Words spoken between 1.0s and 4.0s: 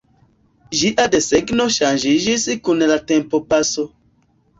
desegno ŝanĝiĝis kun la tempopaso.